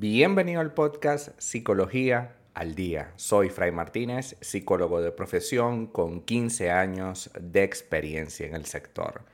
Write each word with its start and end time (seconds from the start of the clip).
Bienvenido 0.00 0.62
al 0.62 0.72
podcast 0.72 1.38
Psicología 1.38 2.34
al 2.54 2.74
Día. 2.74 3.12
Soy 3.16 3.50
Fray 3.50 3.70
Martínez, 3.70 4.34
psicólogo 4.40 5.02
de 5.02 5.12
profesión 5.12 5.86
con 5.86 6.22
15 6.22 6.70
años 6.70 7.30
de 7.38 7.64
experiencia 7.64 8.46
en 8.46 8.54
el 8.54 8.64
sector. 8.64 9.24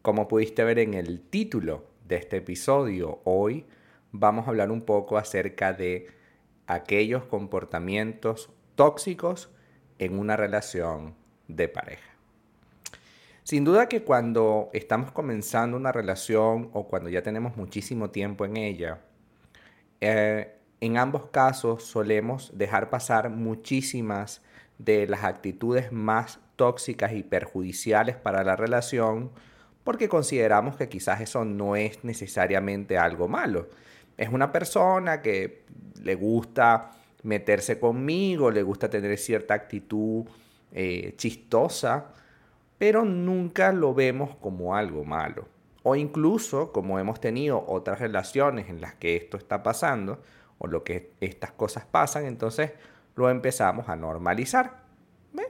Como 0.00 0.26
pudiste 0.26 0.64
ver 0.64 0.78
en 0.78 0.94
el 0.94 1.20
título 1.20 1.84
de 2.08 2.16
este 2.16 2.38
episodio, 2.38 3.20
hoy 3.24 3.66
vamos 4.12 4.46
a 4.46 4.48
hablar 4.48 4.70
un 4.70 4.80
poco 4.80 5.18
acerca 5.18 5.74
de 5.74 6.06
aquellos 6.66 7.26
comportamientos 7.26 8.48
tóxicos 8.76 9.50
en 9.98 10.18
una 10.18 10.38
relación 10.38 11.14
de 11.48 11.68
pareja. 11.68 12.16
Sin 13.42 13.62
duda 13.62 13.90
que 13.90 14.04
cuando 14.04 14.70
estamos 14.72 15.12
comenzando 15.12 15.76
una 15.76 15.92
relación 15.92 16.70
o 16.72 16.88
cuando 16.88 17.10
ya 17.10 17.22
tenemos 17.22 17.58
muchísimo 17.58 18.08
tiempo 18.08 18.46
en 18.46 18.56
ella, 18.56 19.02
eh, 20.04 20.54
en 20.80 20.98
ambos 20.98 21.26
casos 21.30 21.84
solemos 21.84 22.52
dejar 22.56 22.90
pasar 22.90 23.30
muchísimas 23.30 24.42
de 24.78 25.06
las 25.06 25.24
actitudes 25.24 25.92
más 25.92 26.40
tóxicas 26.56 27.12
y 27.12 27.22
perjudiciales 27.22 28.16
para 28.16 28.44
la 28.44 28.56
relación 28.56 29.30
porque 29.84 30.08
consideramos 30.08 30.76
que 30.76 30.88
quizás 30.88 31.20
eso 31.20 31.44
no 31.44 31.76
es 31.76 32.02
necesariamente 32.04 32.96
algo 32.98 33.28
malo. 33.28 33.68
Es 34.16 34.30
una 34.30 34.50
persona 34.50 35.20
que 35.20 35.64
le 36.02 36.14
gusta 36.14 36.90
meterse 37.22 37.78
conmigo, 37.78 38.50
le 38.50 38.62
gusta 38.62 38.88
tener 38.88 39.16
cierta 39.18 39.54
actitud 39.54 40.24
eh, 40.72 41.14
chistosa, 41.16 42.06
pero 42.78 43.04
nunca 43.04 43.72
lo 43.72 43.94
vemos 43.94 44.34
como 44.36 44.74
algo 44.74 45.04
malo. 45.04 45.48
O 45.84 45.94
incluso, 45.96 46.72
como 46.72 46.98
hemos 46.98 47.20
tenido 47.20 47.62
otras 47.68 48.00
relaciones 48.00 48.68
en 48.70 48.80
las 48.80 48.94
que 48.94 49.16
esto 49.16 49.36
está 49.36 49.62
pasando, 49.62 50.20
o 50.58 50.66
lo 50.66 50.82
que 50.82 51.12
estas 51.20 51.52
cosas 51.52 51.84
pasan, 51.84 52.24
entonces 52.24 52.72
lo 53.14 53.28
empezamos 53.30 53.88
a 53.88 53.94
normalizar. 53.94 54.82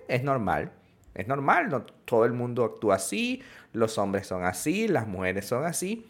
Es 0.09 0.25
normal, 0.25 0.73
es 1.15 1.29
normal, 1.29 1.69
no 1.69 1.83
todo 2.05 2.25
el 2.25 2.33
mundo 2.33 2.65
actúa 2.65 2.97
así, 2.97 3.43
los 3.73 3.97
hombres 3.97 4.27
son 4.27 4.45
así, 4.45 4.89
las 4.89 5.07
mujeres 5.07 5.47
son 5.47 5.65
así, 5.65 6.07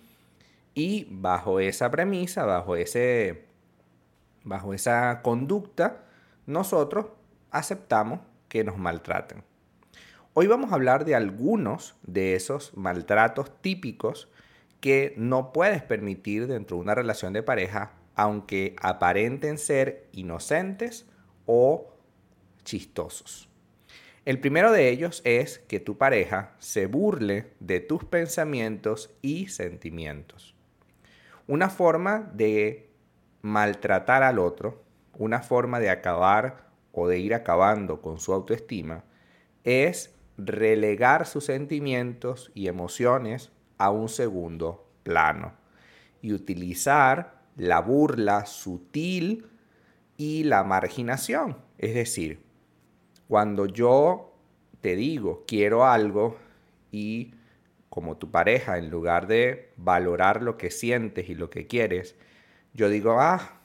y 0.74 1.06
bajo 1.10 1.60
esa 1.60 1.90
premisa, 1.90 2.44
bajo, 2.44 2.76
ese, 2.76 3.44
bajo 4.42 4.74
esa 4.74 5.20
conducta, 5.22 6.04
nosotros 6.46 7.06
aceptamos 7.50 8.20
que 8.48 8.64
nos 8.64 8.78
maltraten. 8.78 9.44
Hoy 10.36 10.48
vamos 10.48 10.72
a 10.72 10.74
hablar 10.74 11.04
de 11.04 11.14
algunos 11.14 11.94
de 12.02 12.34
esos 12.34 12.76
maltratos 12.76 13.52
típicos 13.62 14.28
que 14.80 15.14
no 15.16 15.52
puedes 15.52 15.80
permitir 15.84 16.48
dentro 16.48 16.76
de 16.76 16.82
una 16.82 16.96
relación 16.96 17.32
de 17.32 17.44
pareja, 17.44 17.92
aunque 18.16 18.74
aparenten 18.82 19.58
ser 19.58 20.08
inocentes 20.10 21.06
o 21.46 21.94
chistosos. 22.64 23.48
El 24.24 24.40
primero 24.40 24.72
de 24.72 24.88
ellos 24.88 25.22
es 25.24 25.60
que 25.60 25.78
tu 25.78 25.98
pareja 25.98 26.56
se 26.58 26.86
burle 26.86 27.52
de 27.60 27.78
tus 27.78 28.02
pensamientos 28.04 29.14
y 29.22 29.46
sentimientos. 29.46 30.56
Una 31.46 31.70
forma 31.70 32.28
de 32.34 32.90
maltratar 33.42 34.24
al 34.24 34.40
otro, 34.40 34.82
una 35.16 35.42
forma 35.42 35.78
de 35.78 35.90
acabar 35.90 36.70
o 36.90 37.06
de 37.06 37.20
ir 37.20 37.34
acabando 37.34 38.02
con 38.02 38.18
su 38.18 38.32
autoestima, 38.32 39.04
es 39.62 40.13
relegar 40.36 41.26
sus 41.26 41.44
sentimientos 41.44 42.50
y 42.54 42.68
emociones 42.68 43.50
a 43.78 43.90
un 43.90 44.08
segundo 44.08 44.86
plano 45.02 45.52
y 46.22 46.32
utilizar 46.32 47.42
la 47.56 47.80
burla 47.80 48.46
sutil 48.46 49.46
y 50.16 50.44
la 50.44 50.64
marginación. 50.64 51.56
Es 51.78 51.94
decir, 51.94 52.40
cuando 53.28 53.66
yo 53.66 54.32
te 54.80 54.96
digo 54.96 55.44
quiero 55.46 55.84
algo 55.86 56.36
y 56.90 57.34
como 57.94 58.16
tu 58.16 58.30
pareja, 58.30 58.78
en 58.78 58.90
lugar 58.90 59.28
de 59.28 59.72
valorar 59.76 60.42
lo 60.42 60.56
que 60.56 60.72
sientes 60.72 61.28
y 61.28 61.36
lo 61.36 61.48
que 61.48 61.68
quieres, 61.68 62.16
yo 62.72 62.88
digo, 62.88 63.20
ah, 63.20 63.60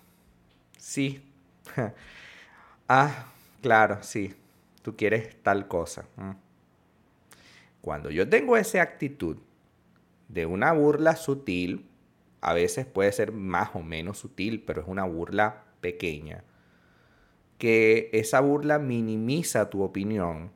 sí, 0.77 1.27
ah, 2.87 3.25
claro, 3.63 4.03
sí, 4.03 4.35
tú 4.83 4.95
quieres 4.95 5.41
tal 5.41 5.67
cosa. 5.67 6.05
Cuando 7.81 8.09
yo 8.11 8.27
tengo 8.27 8.57
esa 8.57 8.81
actitud 8.81 9.37
de 10.27 10.45
una 10.45 10.73
burla 10.73 11.15
sutil, 11.15 11.89
a 12.41 12.53
veces 12.53 12.85
puede 12.85 13.11
ser 13.11 13.31
más 13.31 13.69
o 13.73 13.79
menos 13.81 14.17
sutil, 14.17 14.63
pero 14.65 14.81
es 14.81 14.87
una 14.87 15.03
burla 15.03 15.63
pequeña, 15.81 16.43
que 17.57 18.09
esa 18.13 18.39
burla 18.39 18.79
minimiza 18.79 19.69
tu 19.69 19.83
opinión. 19.83 20.51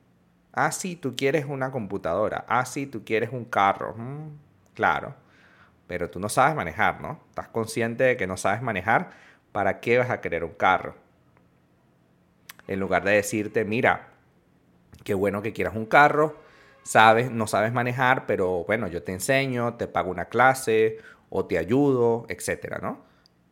Ah, 0.54 0.72
sí, 0.72 0.96
tú 0.96 1.16
quieres 1.16 1.46
una 1.48 1.72
computadora. 1.72 2.46
Ah, 2.48 2.66
sí, 2.66 2.86
tú 2.86 3.04
quieres 3.04 3.32
un 3.34 3.46
carro. 3.46 3.96
Mm, 3.98 4.30
claro, 4.74 5.16
pero 5.88 6.10
tú 6.10 6.20
no 6.20 6.30
sabes 6.30 6.56
manejar, 6.56 7.02
¿no? 7.02 7.20
Estás 7.30 7.48
consciente 7.50 8.04
de 8.04 8.18
que 8.18 8.28
no 8.28 8.38
sabes 8.38 8.62
manejar. 8.62 9.12
¿Para 9.52 9.80
qué 9.80 9.98
vas 9.98 10.10
a 10.10 10.22
querer 10.22 10.44
un 10.44 10.54
carro? 10.54 10.96
En 12.68 12.80
lugar 12.80 13.04
de 13.04 13.12
decirte, 13.12 13.66
mira, 13.66 14.10
qué 15.04 15.14
bueno 15.14 15.42
que 15.42 15.54
quieras 15.54 15.76
un 15.76 15.86
carro, 15.86 16.38
sabes, 16.84 17.32
no 17.32 17.48
sabes 17.48 17.74
manejar, 17.74 18.26
pero 18.26 18.64
bueno, 18.66 18.88
yo 18.88 19.04
te 19.04 19.12
enseño, 19.14 19.76
te 19.76 19.88
pago 19.88 20.12
una 20.12 20.26
clase 20.26 20.98
o 21.30 21.46
te 21.46 21.58
ayudo, 21.58 22.26
etcétera, 22.30 22.80
¿no? 22.82 23.04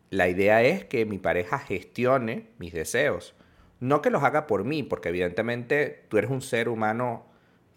La 0.10 0.28
idea 0.28 0.62
es 0.62 0.86
que 0.86 1.06
mi 1.06 1.18
pareja 1.18 1.58
gestione 1.60 2.50
mis 2.58 2.74
deseos. 2.74 3.34
No 3.80 4.02
que 4.02 4.10
los 4.10 4.24
haga 4.24 4.46
por 4.46 4.66
mí, 4.66 4.84
porque 4.84 5.10
evidentemente 5.10 6.06
tú 6.10 6.18
eres 6.18 6.30
un 6.30 6.42
ser 6.42 6.70
humano 6.70 7.26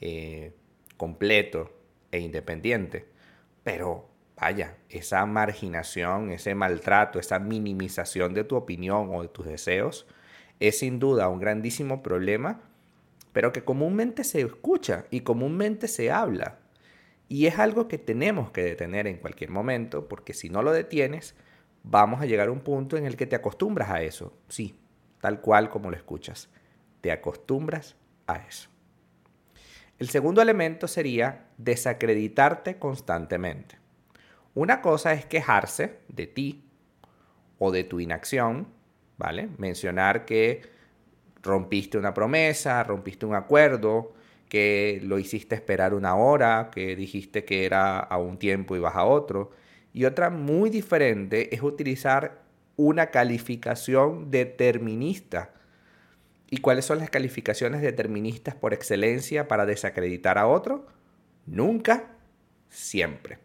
eh, 0.00 0.52
completo 0.96 1.72
e 2.10 2.18
independiente. 2.18 3.06
Pero 3.62 4.08
vaya, 4.36 4.76
esa 4.88 5.24
marginación, 5.26 6.30
ese 6.30 6.54
maltrato, 6.54 7.18
esa 7.18 7.38
minimización 7.38 8.34
de 8.34 8.44
tu 8.44 8.56
opinión 8.56 9.10
o 9.14 9.22
de 9.22 9.28
tus 9.28 9.46
deseos 9.46 10.06
es 10.60 10.78
sin 10.78 10.98
duda 10.98 11.28
un 11.28 11.40
grandísimo 11.40 12.02
problema 12.02 12.60
pero 13.34 13.52
que 13.52 13.64
comúnmente 13.64 14.22
se 14.22 14.40
escucha 14.40 15.06
y 15.10 15.20
comúnmente 15.22 15.88
se 15.88 16.12
habla. 16.12 16.60
Y 17.28 17.46
es 17.46 17.58
algo 17.58 17.88
que 17.88 17.98
tenemos 17.98 18.52
que 18.52 18.62
detener 18.62 19.08
en 19.08 19.18
cualquier 19.18 19.50
momento, 19.50 20.06
porque 20.08 20.32
si 20.32 20.48
no 20.48 20.62
lo 20.62 20.70
detienes, 20.70 21.34
vamos 21.82 22.20
a 22.22 22.26
llegar 22.26 22.46
a 22.46 22.52
un 22.52 22.60
punto 22.60 22.96
en 22.96 23.06
el 23.06 23.16
que 23.16 23.26
te 23.26 23.34
acostumbras 23.34 23.90
a 23.90 24.02
eso. 24.02 24.38
Sí, 24.48 24.78
tal 25.20 25.40
cual 25.40 25.68
como 25.68 25.90
lo 25.90 25.96
escuchas. 25.96 26.48
Te 27.00 27.10
acostumbras 27.10 27.96
a 28.28 28.36
eso. 28.36 28.70
El 29.98 30.08
segundo 30.10 30.40
elemento 30.40 30.86
sería 30.86 31.48
desacreditarte 31.58 32.78
constantemente. 32.78 33.78
Una 34.54 34.80
cosa 34.80 35.12
es 35.12 35.26
quejarse 35.26 35.98
de 36.06 36.28
ti 36.28 36.70
o 37.58 37.72
de 37.72 37.82
tu 37.82 37.98
inacción, 37.98 38.68
¿vale? 39.18 39.48
Mencionar 39.58 40.24
que 40.24 40.73
rompiste 41.44 41.98
una 41.98 42.14
promesa, 42.14 42.82
rompiste 42.82 43.26
un 43.26 43.34
acuerdo, 43.34 44.12
que 44.48 45.00
lo 45.02 45.18
hiciste 45.18 45.54
esperar 45.54 45.94
una 45.94 46.16
hora, 46.16 46.70
que 46.72 46.96
dijiste 46.96 47.44
que 47.44 47.66
era 47.66 47.98
a 47.98 48.18
un 48.18 48.38
tiempo 48.38 48.74
y 48.76 48.80
vas 48.80 48.96
a 48.96 49.04
otro. 49.04 49.50
Y 49.92 50.06
otra 50.06 50.30
muy 50.30 50.70
diferente 50.70 51.54
es 51.54 51.62
utilizar 51.62 52.42
una 52.76 53.10
calificación 53.10 54.30
determinista. 54.30 55.52
¿Y 56.50 56.58
cuáles 56.58 56.84
son 56.84 56.98
las 56.98 57.10
calificaciones 57.10 57.80
deterministas 57.80 58.54
por 58.54 58.74
excelencia 58.74 59.48
para 59.48 59.66
desacreditar 59.66 60.38
a 60.38 60.46
otro? 60.46 60.86
Nunca, 61.46 62.10
siempre. 62.68 63.38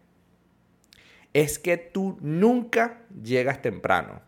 Es 1.32 1.58
que 1.58 1.76
tú 1.76 2.18
nunca 2.20 3.02
llegas 3.22 3.62
temprano. 3.62 4.20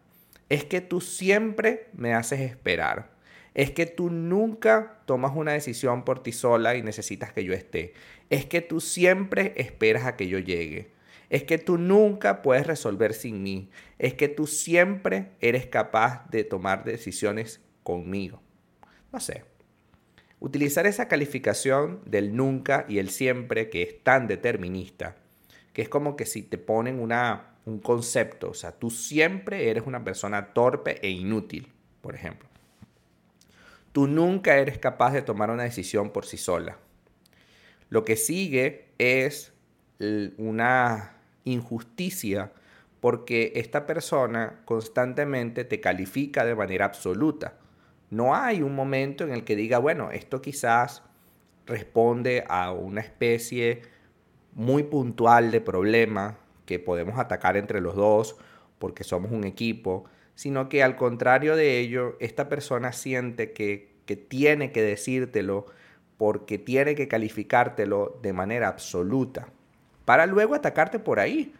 Es 0.49 0.65
que 0.65 0.81
tú 0.81 1.00
siempre 1.00 1.88
me 1.93 2.14
haces 2.14 2.41
esperar 2.41 3.12
es 3.54 3.70
que 3.70 3.87
tú 3.87 4.10
nunca 4.10 5.00
tomas 5.04 5.32
una 5.34 5.52
decisión 5.52 6.04
por 6.04 6.22
ti 6.22 6.32
sola 6.32 6.76
y 6.76 6.82
necesitas 6.82 7.32
que 7.32 7.44
yo 7.44 7.52
esté. 7.52 7.93
Es 8.31 8.46
que 8.46 8.62
tú 8.62 8.81
siempre 8.81 9.52
esperas 9.56 10.06
a 10.06 10.16
que 10.16 10.28
yo 10.28 10.38
llegue. 10.38 10.90
Es 11.28 11.44
que 11.44 11.58
tú 11.58 11.78
nunca 11.78 12.43
puedes 12.43 12.66
resolver 12.66 13.14
sin 13.14 13.43
mí. 13.43 13.70
Es 13.99 14.14
que 14.14 14.28
tú 14.28 14.46
siempre 14.46 15.32
eres 15.40 15.66
capaz 15.66 16.28
de 16.31 16.44
tomar 16.44 16.84
decisiones 16.84 17.60
conmigo. 17.82 18.43
No 19.12 19.20
sé. 19.20 19.44
Utilizar 20.40 20.87
esa 20.87 21.08
calificación 21.08 22.00
del 22.05 22.34
nunca 22.34 22.84
y 22.88 22.98
el 22.98 23.10
siempre 23.10 23.70
que 23.70 23.82
es 23.82 24.02
tan 24.02 24.26
determinista, 24.26 25.16
que 25.72 25.82
es 25.82 25.88
como 25.88 26.16
que 26.16 26.26
si 26.26 26.43
te 26.43 26.58
ponen 26.58 26.98
una, 26.98 27.55
un 27.64 27.78
concepto, 27.78 28.50
o 28.50 28.55
sea, 28.55 28.72
tú 28.72 28.90
siempre 28.90 29.70
eres 29.70 29.84
una 29.87 30.02
persona 30.02 30.52
torpe 30.52 30.98
e 31.06 31.10
inútil, 31.10 31.70
por 32.00 32.16
ejemplo. 32.16 32.51
Tú 33.93 34.06
nunca 34.06 34.56
eres 34.56 34.79
capaz 34.79 35.12
de 35.12 35.23
tomar 35.23 35.50
una 35.50 35.65
decisión 35.65 36.11
por 36.11 36.25
sí 36.25 36.39
sola. 36.39 36.79
Lo 37.91 38.05
que 38.05 38.17
sigue 38.17 38.89
es 38.99 39.53
una 40.39 41.17
injusticia 41.44 42.53
porque 43.00 43.53
esta 43.56 43.87
persona 43.87 44.62
constantemente 44.65 45.65
te 45.65 45.81
califica 45.81 46.44
de 46.44 46.55
manera 46.55 46.87
absoluta. 46.87 47.59
No 48.11 48.35
hay 48.35 48.62
un 48.62 48.75
momento 48.75 49.25
en 49.25 49.33
el 49.33 49.44
que 49.44 49.56
diga, 49.56 49.79
bueno, 49.79 50.11
esto 50.11 50.41
quizás 50.41 51.03
responde 51.67 52.44
a 52.49 52.73
una 52.73 53.00
especie 53.00 53.83
muy 54.55 54.85
puntual 54.85 55.50
de 55.50 55.61
problema 55.61 56.39
que 56.67 56.79
podemos 56.79 57.19
atacar 57.19 57.56
entre 57.56 57.81
los 57.81 57.97
dos 57.97 58.37
porque 58.79 59.05
somos 59.05 59.33
un 59.33 59.44
equipo, 59.44 60.05
sino 60.34 60.69
que 60.69 60.82
al 60.82 60.96
contrario 60.96 61.56
de 61.56 61.79
ello, 61.79 62.17
esta 62.20 62.49
persona 62.49 62.93
siente 62.93 63.52
que, 63.52 63.93
que 64.06 64.17
tiene 64.17 64.73
que 64.73 64.82
decírtelo 64.82 65.67
porque 66.17 66.58
tiene 66.58 66.94
que 66.94 67.08
calificártelo 67.08 68.19
de 68.23 68.32
manera 68.32 68.69
absoluta, 68.69 69.49
para 70.05 70.26
luego 70.26 70.55
atacarte 70.55 70.99
por 70.99 71.20
ahí. 71.20 71.55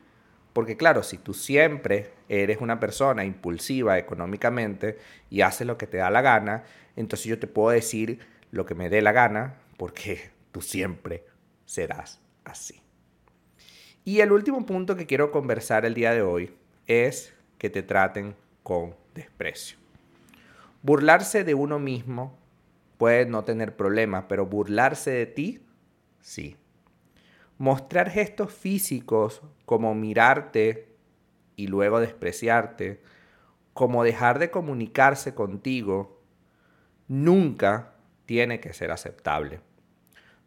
Porque 0.52 0.76
claro, 0.76 1.02
si 1.02 1.16
tú 1.16 1.32
siempre 1.32 2.10
eres 2.28 2.58
una 2.60 2.78
persona 2.78 3.24
impulsiva 3.24 3.98
económicamente 3.98 4.98
y 5.30 5.40
haces 5.40 5.66
lo 5.66 5.78
que 5.78 5.86
te 5.86 5.96
da 5.96 6.10
la 6.10 6.20
gana, 6.20 6.64
entonces 6.94 7.26
yo 7.26 7.38
te 7.38 7.46
puedo 7.46 7.70
decir 7.70 8.20
lo 8.50 8.66
que 8.66 8.74
me 8.74 8.90
dé 8.90 9.00
la 9.00 9.12
gana 9.12 9.56
porque 9.76 10.30
tú 10.52 10.60
siempre 10.60 11.24
serás 11.64 12.20
así. 12.44 12.82
Y 14.04 14.20
el 14.20 14.32
último 14.32 14.66
punto 14.66 14.96
que 14.96 15.06
quiero 15.06 15.30
conversar 15.30 15.84
el 15.84 15.94
día 15.94 16.12
de 16.12 16.22
hoy 16.22 16.54
es 16.86 17.32
que 17.58 17.70
te 17.70 17.82
traten 17.82 18.34
con 18.62 18.94
desprecio. 19.14 19.78
Burlarse 20.82 21.44
de 21.44 21.54
uno 21.54 21.78
mismo 21.78 22.38
puede 22.98 23.26
no 23.26 23.44
tener 23.44 23.76
problemas, 23.76 24.24
pero 24.28 24.46
burlarse 24.46 25.10
de 25.10 25.26
ti, 25.26 25.66
sí. 26.20 26.56
Mostrar 27.58 28.10
gestos 28.10 28.52
físicos 28.52 29.42
como 29.64 29.94
mirarte 29.94 30.96
y 31.56 31.68
luego 31.68 32.00
despreciarte, 32.00 33.02
como 33.72 34.04
dejar 34.04 34.38
de 34.38 34.50
comunicarse 34.50 35.34
contigo, 35.34 36.20
nunca 37.08 37.94
tiene 38.26 38.60
que 38.60 38.72
ser 38.72 38.90
aceptable. 38.90 39.60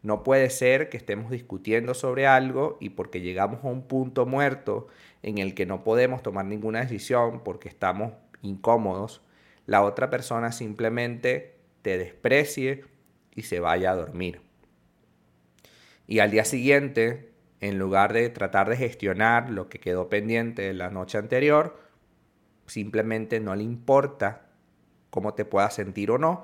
No 0.06 0.22
puede 0.22 0.52
ser 0.52 0.90
que 0.90 0.98
estemos 0.98 1.32
discutiendo 1.32 1.96
sobre 1.96 2.28
algo 2.28 2.78
y 2.80 2.90
porque 2.90 3.22
llegamos 3.22 3.64
a 3.64 3.70
un 3.70 3.88
punto 3.88 4.28
muerto 4.28 4.86
en 5.24 5.40
el 5.40 5.56
que 5.56 5.66
no 5.66 5.84
podemos 5.84 6.22
tomar 6.22 6.46
ninguna 6.46 6.82
decisión 6.82 7.42
porque 7.44 7.70
estamos 7.70 8.14
incómodos, 8.44 9.24
la 9.66 9.82
otra 9.82 10.12
persona 10.12 10.52
simplemente 10.52 11.56
te 11.82 11.98
desprecie 11.98 12.86
y 13.34 13.42
se 13.42 13.60
vaya 13.60 13.90
a 13.90 13.96
dormir. 13.96 14.42
Y 16.06 16.20
al 16.20 16.30
día 16.30 16.46
siguiente, 16.46 17.32
en 17.60 17.80
lugar 17.80 18.14
de 18.14 18.30
tratar 18.30 18.70
de 18.70 18.78
gestionar 18.78 19.50
lo 19.50 19.70
que 19.70 19.80
quedó 19.80 20.08
pendiente 20.08 20.62
de 20.62 20.74
la 20.74 20.92
noche 20.92 21.18
anterior, 21.18 21.80
simplemente 22.68 23.40
no 23.40 23.56
le 23.56 23.64
importa 23.64 24.50
cómo 25.10 25.34
te 25.34 25.46
puedas 25.46 25.74
sentir 25.74 26.12
o 26.12 26.20
no 26.20 26.44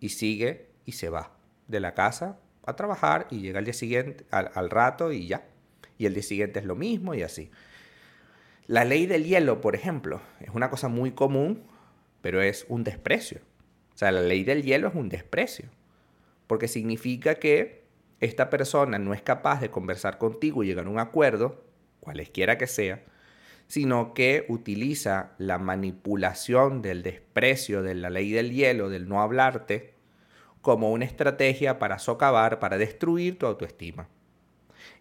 y 0.00 0.08
sigue 0.08 0.70
y 0.86 0.92
se 0.92 1.10
va 1.10 1.32
de 1.68 1.80
la 1.80 1.92
casa 1.92 2.38
a 2.66 2.76
trabajar 2.76 3.26
y 3.30 3.40
llega 3.40 3.58
al 3.58 3.64
día 3.64 3.74
siguiente, 3.74 4.24
al, 4.30 4.50
al 4.54 4.70
rato 4.70 5.12
y 5.12 5.26
ya. 5.26 5.46
Y 5.98 6.06
el 6.06 6.14
día 6.14 6.22
siguiente 6.22 6.60
es 6.60 6.66
lo 6.66 6.74
mismo 6.74 7.14
y 7.14 7.22
así. 7.22 7.50
La 8.66 8.84
ley 8.84 9.06
del 9.06 9.24
hielo, 9.24 9.60
por 9.60 9.74
ejemplo, 9.74 10.20
es 10.40 10.50
una 10.54 10.70
cosa 10.70 10.88
muy 10.88 11.12
común, 11.12 11.62
pero 12.22 12.40
es 12.40 12.64
un 12.68 12.82
desprecio. 12.82 13.40
O 13.94 13.98
sea, 13.98 14.10
la 14.10 14.22
ley 14.22 14.42
del 14.42 14.62
hielo 14.62 14.88
es 14.88 14.94
un 14.94 15.08
desprecio, 15.08 15.66
porque 16.46 16.66
significa 16.66 17.36
que 17.36 17.84
esta 18.20 18.50
persona 18.50 18.98
no 18.98 19.14
es 19.14 19.22
capaz 19.22 19.60
de 19.60 19.70
conversar 19.70 20.18
contigo 20.18 20.62
y 20.62 20.66
llegar 20.66 20.86
a 20.86 20.90
un 20.90 20.98
acuerdo, 20.98 21.62
cualesquiera 22.00 22.58
que 22.58 22.66
sea, 22.66 23.02
sino 23.66 24.14
que 24.14 24.46
utiliza 24.48 25.32
la 25.38 25.58
manipulación 25.58 26.82
del 26.82 27.02
desprecio 27.02 27.82
de 27.82 27.94
la 27.94 28.10
ley 28.10 28.30
del 28.30 28.52
hielo, 28.52 28.88
del 28.88 29.08
no 29.08 29.22
hablarte, 29.22 29.93
como 30.64 30.90
una 30.90 31.04
estrategia 31.04 31.78
para 31.78 31.98
socavar, 31.98 32.58
para 32.58 32.78
destruir 32.78 33.38
tu 33.38 33.44
autoestima 33.44 34.08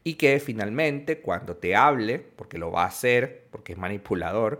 y 0.03 0.15
que 0.15 0.41
finalmente 0.41 1.21
cuando 1.21 1.55
te 1.55 1.73
hable, 1.73 2.19
porque 2.19 2.57
lo 2.57 2.69
va 2.69 2.83
a 2.83 2.87
hacer, 2.87 3.47
porque 3.49 3.71
es 3.71 3.79
manipulador, 3.79 4.59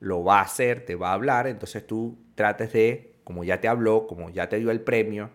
lo 0.00 0.24
va 0.24 0.38
a 0.38 0.44
hacer, 0.44 0.86
te 0.86 0.94
va 0.94 1.10
a 1.10 1.12
hablar, 1.12 1.46
entonces 1.46 1.86
tú 1.86 2.16
trates 2.34 2.72
de, 2.72 3.16
como 3.22 3.44
ya 3.44 3.60
te 3.60 3.68
habló, 3.68 4.06
como 4.06 4.30
ya 4.30 4.48
te 4.48 4.58
dio 4.58 4.70
el 4.70 4.80
premio, 4.80 5.28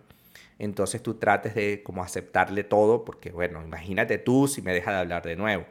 entonces 0.58 1.00
tú 1.00 1.14
trates 1.14 1.54
de 1.54 1.84
como 1.84 2.02
aceptarle 2.02 2.64
todo, 2.64 3.04
porque 3.04 3.30
bueno, 3.30 3.62
imagínate 3.62 4.18
tú 4.18 4.48
si 4.48 4.60
me 4.60 4.74
deja 4.74 4.90
de 4.90 4.98
hablar 4.98 5.22
de 5.22 5.36
nuevo. 5.36 5.66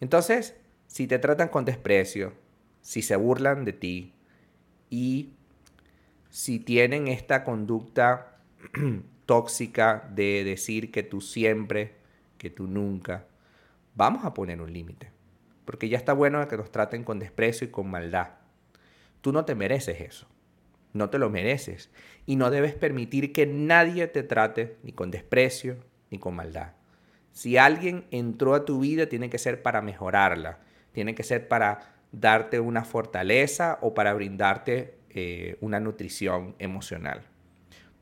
Entonces, 0.00 0.56
si 0.88 1.06
te 1.06 1.20
tratan 1.20 1.48
con 1.50 1.64
desprecio, 1.64 2.32
si 2.80 3.00
se 3.00 3.14
burlan 3.14 3.64
de 3.64 3.72
ti 3.72 4.12
y 4.90 5.30
si 6.36 6.58
tienen 6.58 7.08
esta 7.08 7.44
conducta 7.44 8.36
tóxica 9.24 10.06
de 10.12 10.44
decir 10.44 10.92
que 10.92 11.02
tú 11.02 11.22
siempre, 11.22 11.94
que 12.36 12.50
tú 12.50 12.66
nunca. 12.66 13.24
Vamos 13.94 14.22
a 14.26 14.34
poner 14.34 14.60
un 14.60 14.70
límite, 14.70 15.10
porque 15.64 15.88
ya 15.88 15.96
está 15.96 16.12
bueno 16.12 16.46
que 16.46 16.58
nos 16.58 16.70
traten 16.70 17.04
con 17.04 17.18
desprecio 17.18 17.66
y 17.66 17.70
con 17.70 17.88
maldad. 17.88 18.32
Tú 19.22 19.32
no 19.32 19.46
te 19.46 19.54
mereces 19.54 20.02
eso, 20.02 20.26
no 20.92 21.08
te 21.08 21.18
lo 21.18 21.30
mereces 21.30 21.88
y 22.26 22.36
no 22.36 22.50
debes 22.50 22.74
permitir 22.74 23.32
que 23.32 23.46
nadie 23.46 24.06
te 24.06 24.22
trate 24.22 24.76
ni 24.82 24.92
con 24.92 25.10
desprecio 25.10 25.78
ni 26.10 26.18
con 26.18 26.36
maldad. 26.36 26.72
Si 27.32 27.56
alguien 27.56 28.04
entró 28.10 28.54
a 28.54 28.66
tu 28.66 28.80
vida, 28.80 29.08
tiene 29.08 29.30
que 29.30 29.38
ser 29.38 29.62
para 29.62 29.80
mejorarla, 29.80 30.58
tiene 30.92 31.14
que 31.14 31.22
ser 31.22 31.48
para 31.48 31.94
darte 32.12 32.60
una 32.60 32.84
fortaleza 32.84 33.78
o 33.80 33.94
para 33.94 34.12
brindarte 34.12 34.96
eh, 35.18 35.56
una 35.62 35.80
nutrición 35.80 36.54
emocional. 36.58 37.22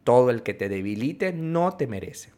Todo 0.02 0.30
el 0.30 0.42
que 0.42 0.52
te 0.52 0.68
debilite 0.68 1.32
no 1.32 1.76
te 1.76 1.86
merece. 1.86 2.32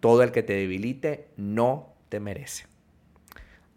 Todo 0.00 0.22
el 0.22 0.32
que 0.32 0.42
te 0.42 0.54
debilite 0.54 1.28
no 1.36 1.92
te 2.08 2.18
merece. 2.18 2.64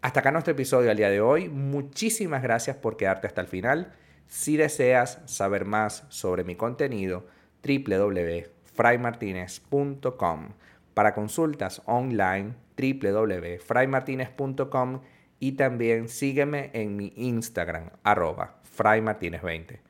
Hasta 0.00 0.20
acá 0.20 0.30
nuestro 0.30 0.52
episodio 0.52 0.90
al 0.90 0.96
día 0.96 1.10
de 1.10 1.20
hoy. 1.20 1.50
Muchísimas 1.50 2.42
gracias 2.42 2.78
por 2.78 2.96
quedarte 2.96 3.26
hasta 3.26 3.42
el 3.42 3.48
final. 3.48 3.92
Si 4.28 4.56
deseas 4.56 5.20
saber 5.26 5.66
más 5.66 6.06
sobre 6.08 6.42
mi 6.42 6.56
contenido, 6.56 7.26
www.fraymartinez.com. 7.62 10.48
Para 10.94 11.12
consultas 11.12 11.82
online, 11.84 12.54
www.fraymartinez.com 12.78 15.00
y 15.38 15.52
también 15.52 16.08
sígueme 16.08 16.70
en 16.72 16.96
mi 16.96 17.12
Instagram, 17.16 17.90
arroba 18.04 18.58
fraymartinez20. 18.74 19.89